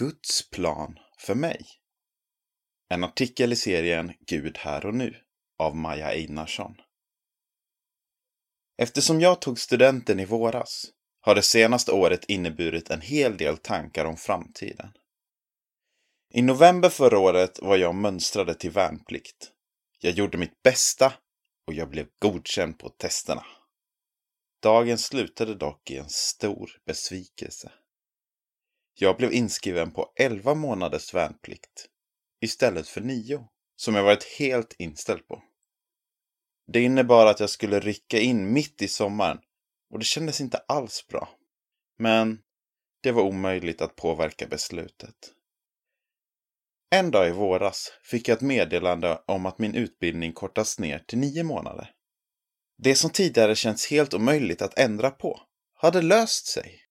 [0.00, 1.66] Guds plan för mig?
[2.88, 5.16] En artikel i serien Gud här och nu
[5.58, 6.76] av Maja Einarsson.
[8.78, 10.86] Eftersom jag tog studenten i våras
[11.20, 14.92] har det senaste året inneburit en hel del tankar om framtiden.
[16.34, 19.52] I november förra året var jag mönstrade till värnplikt.
[19.98, 21.12] Jag gjorde mitt bästa
[21.66, 23.46] och jag blev godkänd på testerna.
[24.62, 27.72] Dagen slutade dock i en stor besvikelse.
[29.02, 31.86] Jag blev inskriven på 11 månaders värnplikt
[32.40, 33.44] istället för 9,
[33.76, 35.42] som jag varit helt inställd på.
[36.72, 39.38] Det innebar att jag skulle rycka in mitt i sommaren
[39.90, 41.28] och det kändes inte alls bra.
[41.98, 42.38] Men
[43.02, 45.32] det var omöjligt att påverka beslutet.
[46.90, 51.18] En dag i våras fick jag ett meddelande om att min utbildning kortas ner till
[51.18, 51.90] nio månader.
[52.78, 55.40] Det som tidigare känts helt omöjligt att ändra på
[55.74, 56.89] hade löst sig.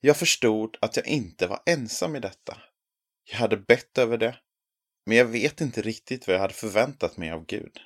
[0.00, 2.62] Jag förstod att jag inte var ensam i detta.
[3.24, 4.38] Jag hade bett över det,
[5.06, 7.80] men jag vet inte riktigt vad jag hade förväntat mig av Gud.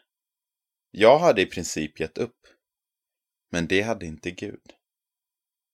[0.90, 2.38] Jag hade i princip gett upp.
[3.50, 4.72] Men det hade inte Gud.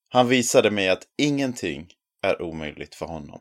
[0.09, 3.41] Han visade mig att ingenting är omöjligt för honom.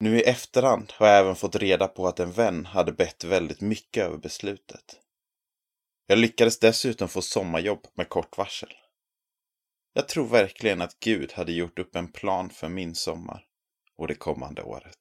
[0.00, 3.60] Nu i efterhand har jag även fått reda på att en vän hade bett väldigt
[3.60, 5.00] mycket över beslutet.
[6.06, 8.72] Jag lyckades dessutom få sommarjobb med kort varsel.
[9.92, 13.44] Jag tror verkligen att Gud hade gjort upp en plan för min sommar
[13.96, 14.98] och det kommande året.